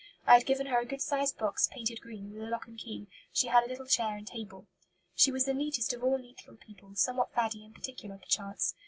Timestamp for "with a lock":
2.33-2.65